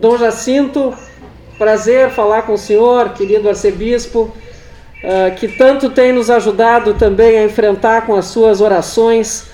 Dom 0.00 0.16
Jacinto, 0.16 0.94
prazer 1.58 2.10
falar 2.10 2.42
com 2.42 2.52
o 2.52 2.58
senhor, 2.58 3.14
querido 3.14 3.48
arcebispo, 3.48 4.32
uh, 5.02 5.34
que 5.34 5.48
tanto 5.48 5.90
tem 5.90 6.12
nos 6.12 6.30
ajudado 6.30 6.94
também 6.94 7.36
a 7.36 7.44
enfrentar 7.44 8.06
com 8.06 8.14
as 8.14 8.26
suas 8.26 8.60
orações, 8.60 9.46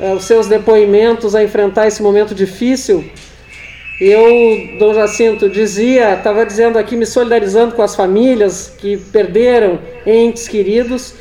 uh, 0.00 0.14
os 0.14 0.24
seus 0.24 0.48
depoimentos, 0.48 1.36
a 1.36 1.44
enfrentar 1.44 1.86
esse 1.86 2.02
momento 2.02 2.34
difícil. 2.34 3.08
Eu, 4.00 4.80
Dom 4.80 4.92
Jacinto, 4.94 5.48
dizia, 5.48 6.14
estava 6.14 6.44
dizendo 6.44 6.76
aqui, 6.76 6.96
me 6.96 7.06
solidarizando 7.06 7.76
com 7.76 7.82
as 7.82 7.94
famílias 7.94 8.72
que 8.78 8.96
perderam 8.96 9.78
entes 10.04 10.48
queridos, 10.48 11.14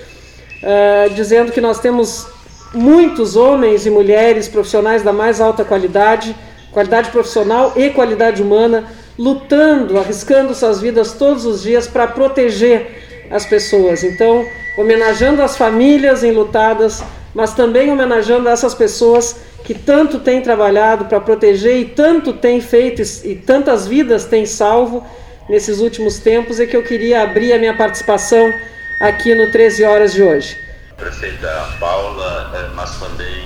uh, 0.64 1.14
dizendo 1.14 1.52
que 1.52 1.62
nós 1.62 1.80
temos 1.80 2.26
muitos 2.74 3.36
homens 3.36 3.86
e 3.86 3.92
mulheres 3.92 4.48
profissionais 4.48 5.04
da 5.04 5.14
mais 5.14 5.40
alta 5.40 5.64
qualidade 5.64 6.36
qualidade 6.72 7.10
profissional 7.10 7.74
e 7.76 7.90
qualidade 7.90 8.42
humana, 8.42 8.86
lutando, 9.18 9.98
arriscando 9.98 10.54
suas 10.54 10.80
vidas 10.80 11.14
todos 11.14 11.46
os 11.46 11.62
dias 11.62 11.88
para 11.88 12.08
proteger 12.08 13.28
as 13.32 13.46
pessoas. 13.46 14.04
Então, 14.04 14.46
homenageando 14.78 15.42
as 15.42 15.58
famílias 15.58 16.24
enlutadas, 16.24 17.04
mas 17.34 17.54
também 17.54 17.92
homenageando 17.92 18.48
essas 18.48 18.74
pessoas 18.74 19.36
que 19.64 19.74
tanto 19.74 20.20
têm 20.20 20.42
trabalhado 20.42 21.06
para 21.06 21.20
proteger 21.20 21.78
e 21.78 21.86
tanto 21.86 22.34
têm 22.34 22.62
feito 22.62 23.02
e 23.26 23.36
tantas 23.36 23.88
vidas 23.88 24.26
têm 24.26 24.46
salvo 24.46 25.06
nesses 25.50 25.80
últimos 25.80 26.20
tempos 26.20 26.60
e 26.60 26.68
que 26.68 26.76
eu 26.76 26.84
queria 26.84 27.24
abrir 27.24 27.54
a 27.54 27.60
minha 27.60 27.76
participação 27.76 28.54
aqui 29.02 29.36
no 29.36 29.52
13 29.52 29.84
horas 29.84 30.14
de 30.14 30.24
hoje. 30.24 30.58
Prefeita 30.96 31.68
Paula, 31.80 32.52
eh, 32.56 32.70
mas 32.74 32.98
também 33.00 33.28
eh, 33.28 33.37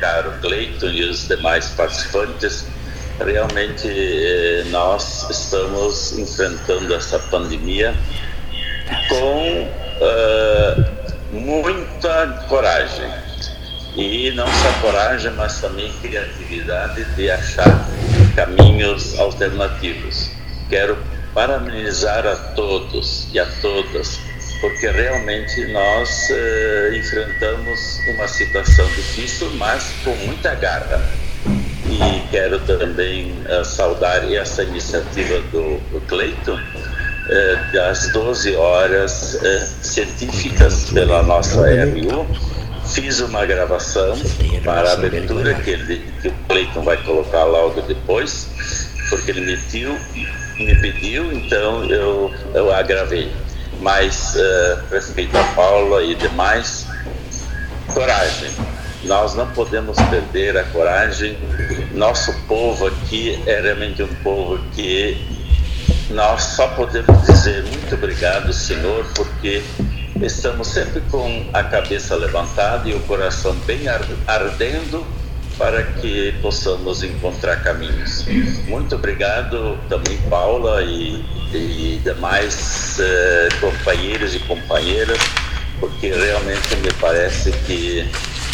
caro 0.00 0.32
Cleiton 0.40 0.86
e 0.88 1.04
os 1.04 1.26
demais 1.28 1.68
participantes, 1.70 2.66
realmente 3.18 3.88
eh, 3.88 4.64
nós 4.70 5.28
estamos 5.30 6.12
enfrentando 6.18 6.94
essa 6.94 7.18
pandemia 7.18 7.94
com 9.08 9.62
uh, 10.00 10.84
muita 11.32 12.44
coragem. 12.48 13.10
E 13.96 14.30
não 14.32 14.46
só 14.46 14.72
coragem, 14.82 15.32
mas 15.32 15.58
também 15.60 15.90
criatividade 16.02 17.02
de 17.14 17.30
achar 17.30 17.88
caminhos 18.34 19.18
alternativos. 19.18 20.30
Quero 20.68 20.98
parabenizar 21.32 22.26
a 22.26 22.36
todos 22.54 23.28
e 23.32 23.38
a 23.38 23.46
todas, 23.62 24.20
porque 24.60 24.88
realmente 24.88 25.66
nós 25.66 26.30
uh, 26.30 26.94
enfrentamos 26.94 28.00
uma 28.08 28.26
situação 28.28 28.86
difícil, 28.86 29.50
mas 29.56 29.92
com 30.04 30.14
muita 30.26 30.54
garra 30.54 31.02
e 31.88 32.28
quero 32.30 32.58
também 32.60 33.32
uh, 33.48 33.64
saudar 33.64 34.30
essa 34.32 34.62
iniciativa 34.62 35.40
do, 35.52 35.78
do 35.90 36.00
Cleiton, 36.08 36.54
uh, 36.56 37.72
das 37.72 38.08
12 38.08 38.56
horas 38.56 39.38
científicas 39.82 40.90
pela 40.90 41.22
nossa 41.22 41.60
RU. 41.60 42.26
Fiz 42.86 43.18
uma 43.18 43.44
gravação 43.44 44.16
para 44.62 44.90
a 44.90 44.92
abertura 44.92 45.54
que, 45.54 45.70
ele, 45.70 46.04
que 46.22 46.28
o 46.28 46.32
Cleiton 46.48 46.82
vai 46.82 46.96
colocar 46.98 47.44
logo 47.44 47.82
depois, 47.82 48.48
porque 49.10 49.32
ele 49.32 49.40
me 49.40 49.56
pediu, 49.56 49.98
me 50.56 50.74
pediu 50.76 51.32
então 51.32 51.84
eu, 51.90 52.32
eu 52.54 52.72
a 52.72 52.82
gravei. 52.82 53.30
Mas, 53.80 54.34
uh, 54.34 54.82
prefeita 54.88 55.42
Paula 55.54 56.02
e 56.02 56.14
demais, 56.14 56.86
coragem. 57.92 58.50
Nós 59.04 59.34
não 59.34 59.46
podemos 59.52 59.96
perder 60.10 60.56
a 60.56 60.64
coragem. 60.64 61.38
Nosso 61.92 62.32
povo 62.48 62.86
aqui 62.86 63.40
é 63.46 63.60
realmente 63.60 64.02
um 64.02 64.14
povo 64.22 64.58
que 64.74 65.16
nós 66.10 66.42
só 66.42 66.68
podemos 66.68 67.26
dizer 67.26 67.64
muito 67.64 67.94
obrigado, 67.94 68.52
Senhor, 68.52 69.04
porque 69.14 69.62
estamos 70.22 70.68
sempre 70.68 71.00
com 71.10 71.46
a 71.52 71.62
cabeça 71.64 72.14
levantada 72.16 72.88
e 72.88 72.94
o 72.94 73.00
coração 73.00 73.54
bem 73.66 73.82
ardendo 74.26 75.06
para 75.58 75.82
que 75.82 76.32
possamos 76.42 77.02
encontrar 77.02 77.62
caminhos. 77.62 78.24
Muito 78.66 78.94
obrigado 78.94 79.78
também, 79.88 80.18
Paula 80.28 80.82
e, 80.82 81.24
e 81.52 82.00
demais 82.04 82.98
eh, 83.00 83.48
companheiros 83.60 84.34
e 84.34 84.38
companheiras, 84.40 85.18
porque 85.80 86.08
realmente 86.10 86.76
me 86.76 86.92
parece 87.00 87.52
que 87.66 88.08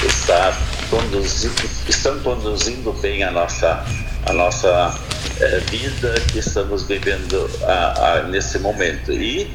está 0.07 0.57
conduzindo, 0.91 1.55
estão 1.89 2.19
conduzindo 2.21 2.93
bem 2.95 3.23
a 3.23 3.31
nossa, 3.31 3.85
a 4.27 4.33
nossa 4.33 4.95
é, 5.41 5.59
vida 5.71 6.15
que 6.33 6.39
estamos 6.39 6.85
vivendo 6.85 7.51
a, 7.65 8.13
a, 8.13 8.23
nesse 8.25 8.59
momento. 8.59 9.13
E, 9.13 9.51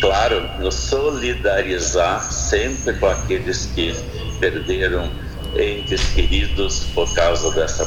claro, 0.00 0.42
nos 0.58 0.74
solidarizar 0.74 2.22
sempre 2.32 2.94
com 2.94 3.06
aqueles 3.06 3.66
que 3.74 3.94
perderam 4.40 5.10
entes 5.56 6.02
queridos 6.14 6.84
por 6.94 7.12
causa 7.14 7.50
dessa 7.52 7.84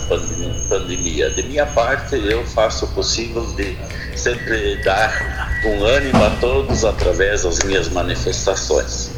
pandemia. 0.69 1.29
De 1.29 1.43
minha 1.43 1.65
parte, 1.65 2.15
eu 2.15 2.45
faço 2.45 2.85
o 2.85 2.87
possível 2.89 3.45
de 3.55 3.77
sempre 4.15 4.77
dar 4.83 5.61
um 5.65 5.83
ânimo 5.83 6.23
a 6.23 6.29
todos 6.39 6.83
através 6.83 7.43
das 7.43 7.59
minhas 7.63 7.89
manifestações. 7.89 9.11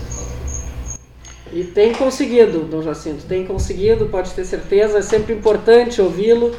E 1.51 1.63
tem 1.63 1.94
conseguido, 1.94 2.66
Dom 2.66 2.81
Jacinto, 2.81 3.23
tem 3.28 3.45
conseguido, 3.45 4.07
pode 4.07 4.31
ter 4.31 4.44
certeza, 4.45 4.97
é 5.00 5.01
sempre 5.01 5.34
importante 5.34 6.01
ouvi-lo. 6.01 6.55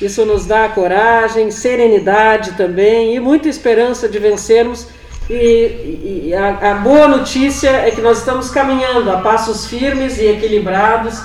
Isso 0.00 0.24
nos 0.24 0.46
dá 0.46 0.68
coragem, 0.68 1.50
serenidade 1.50 2.52
também 2.52 3.14
e 3.14 3.20
muita 3.20 3.48
esperança 3.48 4.08
de 4.08 4.18
vencermos. 4.18 4.86
E, 5.32 6.26
e 6.26 6.34
a, 6.34 6.72
a, 6.72 6.74
boa 6.74 7.06
notícia 7.06 7.70
é 7.70 7.92
que 7.92 8.00
nós 8.00 8.18
estamos 8.18 8.50
caminhando 8.50 9.08
a 9.12 9.18
passos 9.18 9.64
firmes 9.66 10.18
e 10.18 10.26
equilibrados 10.26 11.22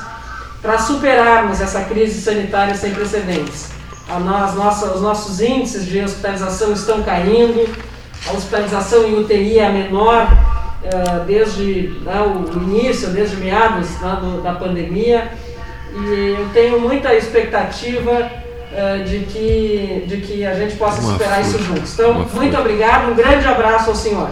para 0.62 0.78
superarmos 0.78 1.60
essa 1.60 1.82
crise 1.86 2.22
sanitária 2.22 2.76
sem 2.76 2.94
precedentes. 2.94 3.72
Nós, 4.08 4.54
nossa, 4.54 4.94
os 4.94 5.02
nossos 5.02 5.42
índices 5.42 5.88
de 5.88 6.02
hospitalização 6.02 6.72
estão 6.72 7.02
caindo, 7.02 7.68
a 8.28 8.34
hospitalização 8.34 9.08
em 9.08 9.18
UTI 9.18 9.58
é 9.58 9.66
a 9.66 9.72
menor 9.72 10.28
eh, 10.84 11.24
desde 11.26 12.00
né, 12.04 12.22
o 12.22 12.62
início, 12.62 13.10
desde 13.10 13.38
meados 13.38 13.90
né, 14.02 14.20
do, 14.22 14.44
da 14.44 14.54
pandemia, 14.54 15.32
e 15.96 16.36
eu 16.38 16.48
tenho 16.54 16.80
muita 16.80 17.16
expectativa 17.16 18.30
uh, 18.72 19.04
de, 19.04 19.20
que, 19.26 20.04
de 20.08 20.18
que 20.18 20.46
a 20.46 20.56
gente 20.56 20.76
possa 20.76 21.02
uma 21.02 21.14
superar 21.14 21.42
isso 21.42 21.58
juntos. 21.64 21.94
Então, 21.94 22.26
muito 22.34 22.58
obrigado, 22.58 23.12
um 23.12 23.16
grande 23.16 23.46
abraço 23.48 23.90
ao 23.90 23.96
senhor. 23.96 24.30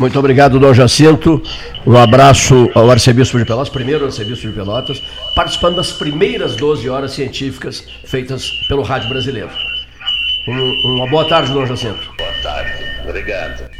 Muito 0.00 0.18
obrigado, 0.18 0.58
Dom 0.58 0.72
Jacinto. 0.72 1.42
Um 1.86 1.94
abraço 1.94 2.70
ao 2.74 2.90
arcebispo 2.90 3.38
de 3.38 3.44
Pelotas, 3.44 3.68
primeiro 3.68 4.06
arcebispo 4.06 4.48
de 4.48 4.54
Pelotas, 4.54 5.02
participando 5.34 5.76
das 5.76 5.92
primeiras 5.92 6.56
12 6.56 6.88
horas 6.88 7.12
científicas 7.12 7.84
feitas 8.04 8.50
pelo 8.66 8.82
Rádio 8.82 9.10
Brasileiro. 9.10 9.50
Um, 10.48 10.96
uma 10.96 11.06
boa 11.06 11.28
tarde, 11.28 11.52
Dom 11.52 11.66
Jacinto. 11.66 12.14
Boa 12.16 12.32
tarde, 12.42 12.72
obrigado. 13.06 13.68